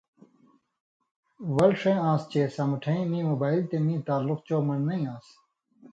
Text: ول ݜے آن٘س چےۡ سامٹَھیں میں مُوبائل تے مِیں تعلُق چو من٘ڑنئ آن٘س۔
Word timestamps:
ول 1.53 1.71
ݜے 1.79 1.93
آن٘س 2.09 2.23
چےۡ 2.31 2.49
سامٹَھیں 2.55 3.03
میں 3.09 3.25
مُوبائل 3.31 3.59
تے 3.69 3.77
مِیں 3.85 4.03
تعلُق 4.07 4.39
چو 4.47 4.57
من٘ڑنئ 4.67 5.03
آن٘س۔ 5.13 5.27